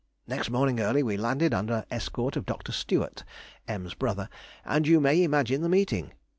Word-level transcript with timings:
Next 0.25 0.49
morning 0.49 0.79
early 0.79 1.03
we 1.03 1.15
landed 1.15 1.53
under 1.53 1.85
escort 1.91 2.35
of 2.35 2.47
Dr. 2.47 2.71
Stewart, 2.71 3.23
M.'s 3.67 3.93
brother, 3.93 4.29
and 4.65 4.87
you 4.87 4.99
may 4.99 5.21
imagine 5.23 5.61
the 5.61 5.69
meeting. 5.69 6.13